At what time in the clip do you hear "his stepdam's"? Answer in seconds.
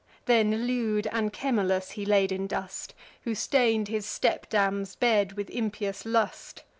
3.87-4.95